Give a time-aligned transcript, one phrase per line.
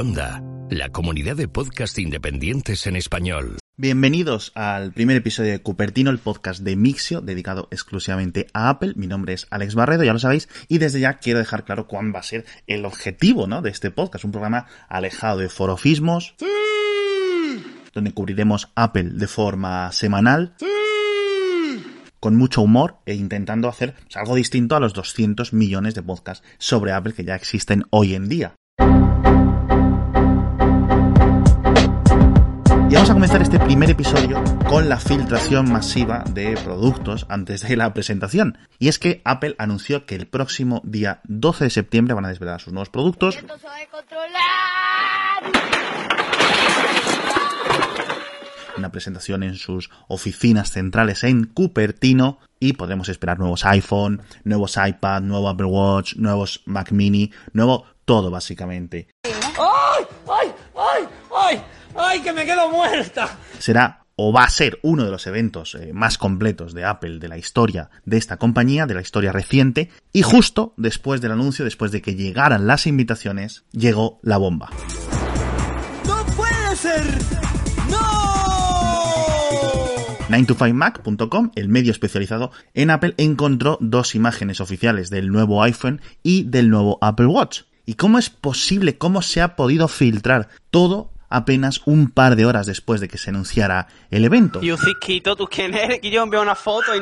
[0.00, 3.58] Onda, la comunidad de podcast independientes en español.
[3.76, 8.94] Bienvenidos al primer episodio de Cupertino, el podcast de Mixio, dedicado exclusivamente a Apple.
[8.96, 12.16] Mi nombre es Alex Barredo, ya lo sabéis, y desde ya quiero dejar claro cuál
[12.16, 13.60] va a ser el objetivo ¿no?
[13.60, 16.34] de este podcast, un programa alejado de forofismos,
[17.92, 20.54] donde cubriremos Apple de forma semanal.
[22.20, 26.46] con mucho humor e intentando hacer pues, algo distinto a los 200 millones de podcasts
[26.56, 28.54] sobre Apple que ya existen hoy en día.
[33.00, 37.94] Vamos a comenzar este primer episodio con la filtración masiva de productos antes de la
[37.94, 38.58] presentación.
[38.78, 42.60] Y es que Apple anunció que el próximo día 12 de septiembre van a desvelar
[42.60, 43.38] sus nuevos productos.
[48.76, 55.22] Una presentación en sus oficinas centrales en Cupertino y podremos esperar nuevos iPhone, nuevos iPad,
[55.22, 59.08] nuevo Apple Watch, nuevos Mac Mini, nuevo todo básicamente.
[59.24, 60.04] ¡Ay!
[60.28, 60.52] ¡Ay!
[60.76, 61.08] ¡Ay!
[61.34, 61.62] ¡Ay!
[61.94, 62.20] ¡Ay!
[62.20, 63.36] ¡Que me quedo muerta!
[63.58, 67.28] Será o va a ser uno de los eventos eh, más completos de Apple de
[67.28, 71.90] la historia de esta compañía, de la historia reciente, y justo después del anuncio, después
[71.90, 74.68] de que llegaran las invitaciones, llegó la bomba.
[76.06, 77.02] ¡No puede ser!
[77.88, 78.00] ¡No!
[80.28, 86.68] 9to5mac.com, el medio especializado en Apple, encontró dos imágenes oficiales del nuevo iPhone y del
[86.68, 87.62] nuevo Apple Watch.
[87.86, 92.66] ¿Y cómo es posible, cómo se ha podido filtrar todo apenas un par de horas
[92.66, 94.60] después de que se anunciara el evento?
[95.48, 96.00] Quién eres?
[96.02, 96.94] Yo una foto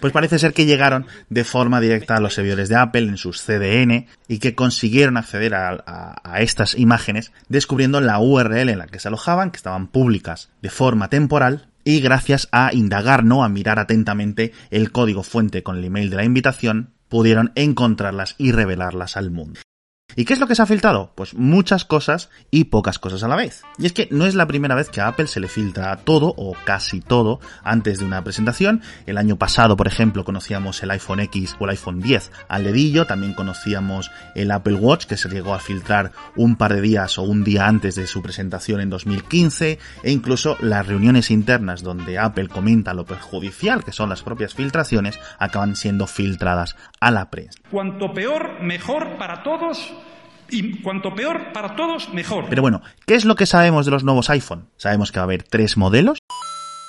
[0.00, 3.40] Pues parece ser que llegaron de forma directa a los servidores de Apple en sus
[3.40, 8.88] CDN y que consiguieron acceder a, a- a estas imágenes descubriendo la URL en la
[8.88, 13.48] que se alojaban, que estaban públicas de forma temporal y gracias a indagar, no a
[13.48, 19.16] mirar atentamente el código fuente con el email de la invitación, pudieron encontrarlas y revelarlas
[19.16, 19.60] al mundo.
[20.16, 21.10] ¿Y qué es lo que se ha filtrado?
[21.16, 23.64] Pues muchas cosas y pocas cosas a la vez.
[23.78, 26.32] Y es que no es la primera vez que a Apple se le filtra todo
[26.36, 28.82] o casi todo antes de una presentación.
[29.06, 33.06] El año pasado, por ejemplo, conocíamos el iPhone X o el iPhone 10 al dedillo.
[33.06, 37.22] También conocíamos el Apple Watch que se llegó a filtrar un par de días o
[37.22, 39.80] un día antes de su presentación en 2015.
[40.04, 45.18] E incluso las reuniones internas donde Apple comenta lo perjudicial que son las propias filtraciones
[45.38, 47.58] acaban siendo filtradas a la prensa.
[47.70, 49.92] Cuanto peor, mejor para todos.
[50.50, 52.46] Y cuanto peor para todos, mejor.
[52.48, 54.68] Pero bueno, ¿qué es lo que sabemos de los nuevos iPhone?
[54.76, 56.18] Sabemos que va a haber tres modelos.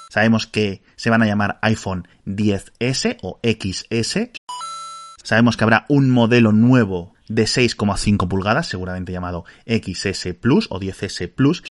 [0.10, 4.32] Sabemos que se van a llamar iPhone 10S o XS.
[5.24, 11.34] Sabemos que habrá un modelo nuevo de 6,5 pulgadas, seguramente llamado XS Plus o 10S
[11.34, 11.64] Plus.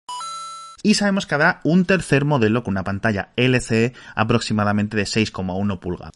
[0.82, 6.12] Y sabemos que habrá un tercer modelo con una pantalla LCD aproximadamente de 6,1 pulgadas.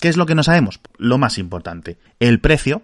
[0.00, 0.80] ¿Qué es lo que no sabemos?
[0.96, 2.82] Lo más importante, el precio.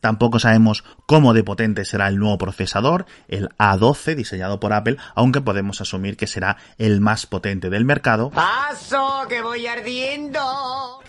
[0.00, 5.40] Tampoco sabemos cómo de potente será el nuevo procesador, el A12 diseñado por Apple, aunque
[5.40, 8.30] podemos asumir que será el más potente del mercado.
[8.30, 10.40] ¡Paso, que voy ardiendo!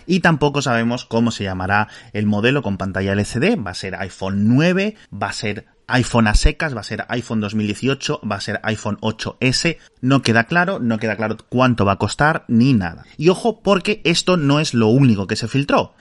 [0.06, 3.56] Y tampoco sabemos cómo se llamará el modelo con pantalla LCD.
[3.64, 7.40] Va a ser iPhone 9, va a ser iPhone a secas, va a ser iPhone
[7.40, 9.78] 2018, va a ser iPhone 8S.
[10.00, 13.04] No queda claro, no queda claro cuánto va a costar ni nada.
[13.16, 15.94] Y ojo porque esto no es lo único que se filtró.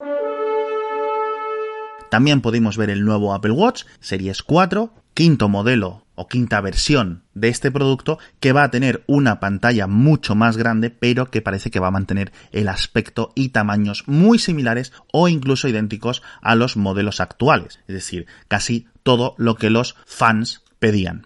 [2.09, 7.50] También pudimos ver el nuevo Apple Watch Series 4, quinto modelo o quinta versión de
[7.50, 11.80] este producto que va a tener una pantalla mucho más grande pero que parece que
[11.80, 17.22] va a mantener el aspecto y tamaños muy similares o incluso idénticos a los modelos
[17.22, 21.26] actuales, es decir, casi todo lo que los fans pedían.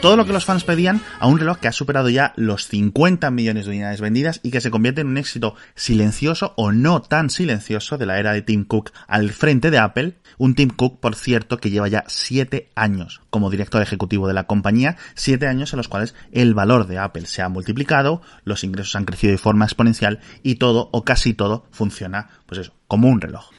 [0.00, 3.32] Todo lo que los fans pedían a un reloj que ha superado ya los 50
[3.32, 7.30] millones de unidades vendidas y que se convierte en un éxito silencioso o no tan
[7.30, 10.18] silencioso de la era de Tim Cook al frente de Apple.
[10.38, 14.46] Un Tim Cook, por cierto, que lleva ya 7 años como director ejecutivo de la
[14.46, 18.94] compañía, 7 años en los cuales el valor de Apple se ha multiplicado, los ingresos
[18.94, 23.20] han crecido de forma exponencial y todo o casi todo funciona, pues eso, como un
[23.20, 23.50] reloj.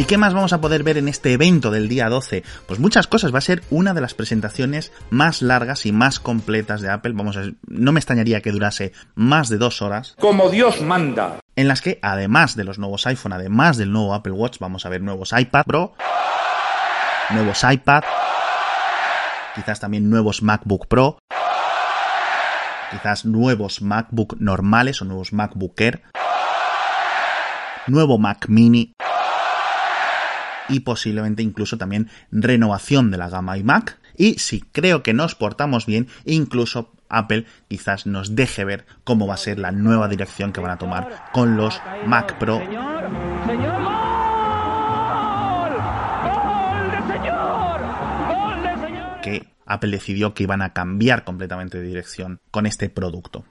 [0.00, 2.42] ¿Y qué más vamos a poder ver en este evento del día 12?
[2.66, 3.34] Pues muchas cosas.
[3.34, 7.12] Va a ser una de las presentaciones más largas y más completas de Apple.
[7.14, 10.16] Vamos a, no me extrañaría que durase más de dos horas.
[10.18, 11.40] Como Dios manda.
[11.54, 14.88] En las que, además de los nuevos iPhone, además del nuevo Apple Watch, vamos a
[14.88, 15.92] ver nuevos iPad Pro,
[17.28, 18.02] nuevos iPad,
[19.54, 21.18] quizás también nuevos MacBook Pro,
[22.90, 26.02] quizás nuevos MacBook normales o nuevos MacBook Air,
[27.86, 28.94] nuevo Mac Mini,
[30.70, 35.86] y posiblemente incluso también renovación de la gama iMac y si creo que nos portamos
[35.86, 40.60] bien, incluso Apple quizás nos deje ver cómo va a ser la nueva dirección que
[40.60, 42.58] van a tomar con los Mac Pro.
[42.58, 43.10] Señor,
[43.46, 45.72] señor, gol.
[46.22, 47.80] Gol del señor.
[48.28, 49.20] Gol del señor.
[49.22, 53.46] que Apple decidió que iban a cambiar completamente de dirección con este producto.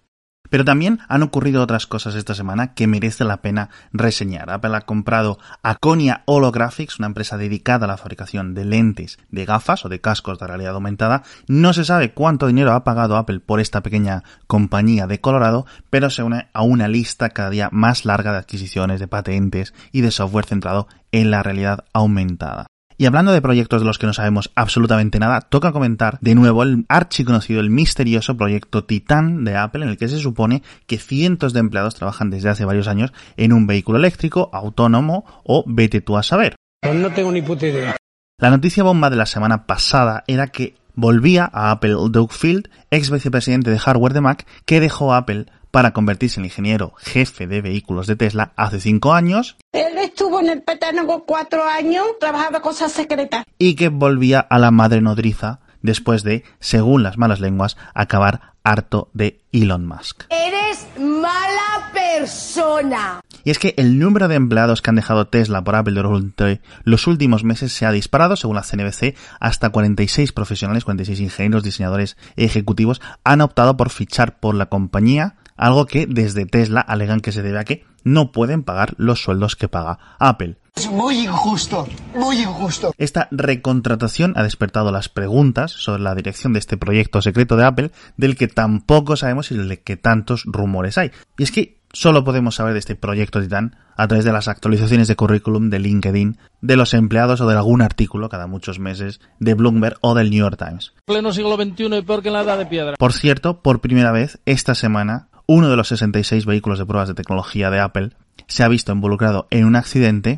[0.49, 4.49] Pero también han ocurrido otras cosas esta semana que merece la pena reseñar.
[4.49, 9.85] Apple ha comprado Aconia Holographics, una empresa dedicada a la fabricación de lentes de gafas
[9.85, 11.23] o de cascos de realidad aumentada.
[11.47, 16.09] No se sabe cuánto dinero ha pagado Apple por esta pequeña compañía de Colorado, pero
[16.09, 20.11] se une a una lista cada día más larga de adquisiciones de patentes y de
[20.11, 22.68] software centrado en la realidad aumentada.
[23.01, 26.63] Y hablando de proyectos de los que no sabemos absolutamente nada, toca comentar de nuevo
[26.63, 31.53] el archiconocido, el misterioso proyecto Titan de Apple, en el que se supone que cientos
[31.53, 36.17] de empleados trabajan desde hace varios años en un vehículo eléctrico, autónomo o vete tú
[36.17, 36.57] a saber.
[36.81, 37.95] Pues no tengo ni puta idea.
[38.37, 43.09] La noticia bomba de la semana pasada era que volvía a Apple Doug Field, ex
[43.09, 48.07] vicepresidente de hardware de Mac, que dejó Apple para convertirse en ingeniero jefe de vehículos
[48.07, 53.43] de Tesla hace cinco años Él estuvo en el Pentágono cuatro años, trabajaba cosas secretas.
[53.57, 59.09] y que volvía a la madre nodriza después de, según las malas lenguas, acabar harto
[59.13, 60.23] de Elon Musk.
[60.29, 63.21] Eres mala persona.
[63.45, 67.07] Y es que el número de empleados que han dejado Tesla por Apple durante los
[67.07, 73.01] últimos meses se ha disparado, según la CNBC, hasta 46 profesionales, 46 ingenieros, diseñadores ejecutivos
[73.23, 77.59] han optado por fichar por la compañía, algo que desde Tesla alegan que se debe
[77.59, 80.57] a que no pueden pagar los sueldos que paga Apple.
[80.75, 81.85] Es muy injusto,
[82.15, 82.93] muy injusto.
[82.97, 87.91] Esta recontratación ha despertado las preguntas sobre la dirección de este proyecto secreto de Apple,
[88.15, 91.11] del que tampoco sabemos y del que tantos rumores hay.
[91.37, 95.07] Y es que solo podemos saber de este proyecto Titan a través de las actualizaciones
[95.07, 99.55] de currículum de LinkedIn, de los empleados o de algún artículo cada muchos meses de
[99.55, 100.93] Bloomberg o del New York Times.
[101.05, 102.95] pleno siglo XXI y peor que en la edad de piedra.
[102.97, 107.15] Por cierto, por primera vez esta semana, uno de los 66 vehículos de pruebas de
[107.15, 108.11] tecnología de Apple
[108.45, 110.37] se ha visto involucrado en un accidente.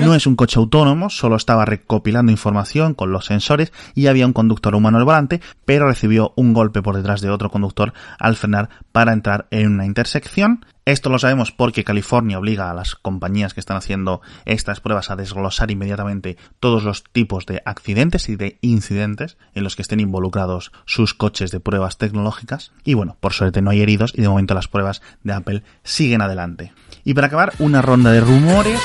[0.00, 4.32] No es un coche autónomo, solo estaba recopilando información con los sensores y había un
[4.32, 8.70] conductor humano al volante, pero recibió un golpe por detrás de otro conductor al frenar
[8.90, 10.64] para entrar en una intersección.
[10.90, 15.14] Esto lo sabemos porque California obliga a las compañías que están haciendo estas pruebas a
[15.14, 20.72] desglosar inmediatamente todos los tipos de accidentes y de incidentes en los que estén involucrados
[20.86, 22.72] sus coches de pruebas tecnológicas.
[22.82, 26.22] Y bueno, por suerte no hay heridos y de momento las pruebas de Apple siguen
[26.22, 26.72] adelante.
[27.04, 28.80] Y para acabar, una ronda de rumores.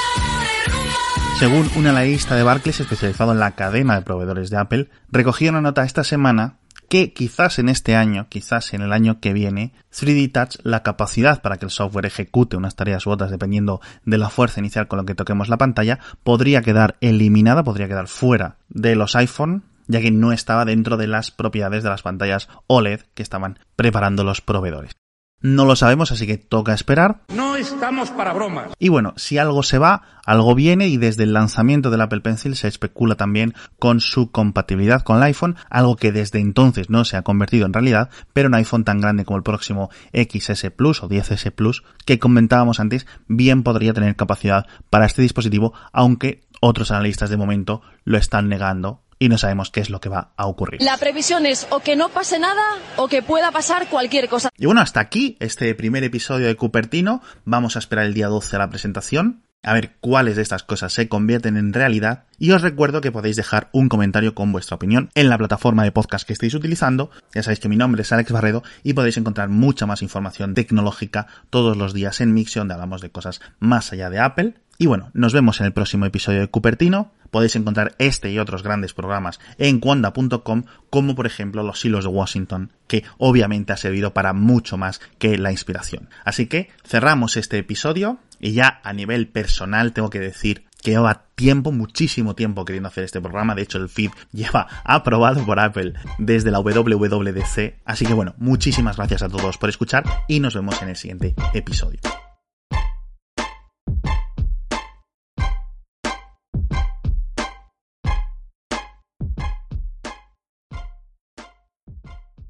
[1.40, 5.62] Según un analista de Barclays especializado en la cadena de proveedores de Apple, recogía una
[5.62, 6.60] nota esta semana
[6.96, 11.42] que quizás en este año, quizás en el año que viene, 3D Touch, la capacidad
[11.42, 15.00] para que el software ejecute unas tareas u otras dependiendo de la fuerza inicial con
[15.00, 20.00] la que toquemos la pantalla, podría quedar eliminada, podría quedar fuera de los iPhone, ya
[20.00, 24.40] que no estaba dentro de las propiedades de las pantallas OLED que estaban preparando los
[24.40, 24.94] proveedores.
[25.42, 27.22] No lo sabemos, así que toca esperar.
[27.34, 28.72] No estamos para bromas.
[28.80, 32.56] Y bueno, si algo se va, algo viene y desde el lanzamiento del Apple Pencil
[32.56, 37.18] se especula también con su compatibilidad con el iPhone, algo que desde entonces no se
[37.18, 41.10] ha convertido en realidad, pero un iPhone tan grande como el próximo XS Plus o
[41.10, 47.30] 10S Plus que comentábamos antes, bien podría tener capacidad para este dispositivo, aunque otros analistas
[47.30, 50.82] de momento lo están negando y no sabemos qué es lo que va a ocurrir.
[50.82, 52.64] La previsión es o que no pase nada
[52.98, 54.50] o que pueda pasar cualquier cosa.
[54.58, 57.22] Y bueno, hasta aquí este primer episodio de Cupertino.
[57.46, 59.42] Vamos a esperar el día 12 a la presentación.
[59.64, 62.26] A ver cuáles de estas cosas se convierten en realidad.
[62.38, 65.92] Y os recuerdo que podéis dejar un comentario con vuestra opinión en la plataforma de
[65.92, 67.10] podcast que estéis utilizando.
[67.34, 71.26] Ya sabéis que mi nombre es Alex Barredo y podéis encontrar mucha más información tecnológica
[71.50, 74.54] todos los días en Mixio, donde hablamos de cosas más allá de Apple.
[74.78, 77.12] Y bueno, nos vemos en el próximo episodio de Cupertino.
[77.36, 82.10] Podéis encontrar este y otros grandes programas en Quanda.com, como por ejemplo los hilos de
[82.10, 86.08] Washington, que obviamente ha servido para mucho más que la inspiración.
[86.24, 91.26] Así que cerramos este episodio y ya a nivel personal tengo que decir que lleva
[91.36, 93.54] tiempo, muchísimo tiempo queriendo hacer este programa.
[93.54, 97.82] De hecho, el feed lleva aprobado por Apple desde la WWDC.
[97.84, 101.36] Así que bueno, muchísimas gracias a todos por escuchar y nos vemos en el siguiente
[101.54, 102.00] episodio.